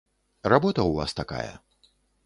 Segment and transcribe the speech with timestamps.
[0.53, 1.53] Работа ў вас такая.